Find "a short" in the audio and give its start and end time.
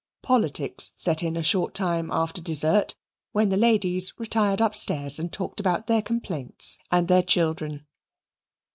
1.37-1.75